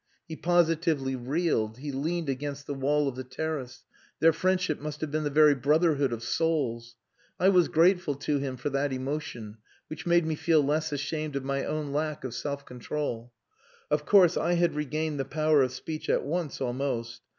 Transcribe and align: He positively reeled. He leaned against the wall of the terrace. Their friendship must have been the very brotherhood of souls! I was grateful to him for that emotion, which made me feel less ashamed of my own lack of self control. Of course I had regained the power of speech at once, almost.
He 0.27 0.35
positively 0.35 1.15
reeled. 1.15 1.77
He 1.77 1.91
leaned 1.91 2.27
against 2.27 2.65
the 2.65 2.73
wall 2.73 3.07
of 3.07 3.15
the 3.15 3.23
terrace. 3.23 3.83
Their 4.19 4.33
friendship 4.33 4.79
must 4.79 4.99
have 5.01 5.11
been 5.11 5.23
the 5.25 5.29
very 5.29 5.53
brotherhood 5.53 6.11
of 6.11 6.23
souls! 6.23 6.95
I 7.39 7.49
was 7.49 7.67
grateful 7.67 8.15
to 8.15 8.39
him 8.39 8.57
for 8.57 8.71
that 8.71 8.91
emotion, 8.91 9.57
which 9.89 10.07
made 10.07 10.25
me 10.25 10.33
feel 10.33 10.63
less 10.63 10.91
ashamed 10.91 11.35
of 11.35 11.43
my 11.43 11.63
own 11.63 11.91
lack 11.93 12.23
of 12.23 12.33
self 12.33 12.65
control. 12.65 13.31
Of 13.91 14.07
course 14.07 14.37
I 14.37 14.53
had 14.53 14.73
regained 14.73 15.19
the 15.19 15.23
power 15.25 15.61
of 15.61 15.71
speech 15.71 16.09
at 16.09 16.25
once, 16.25 16.59
almost. 16.61 17.21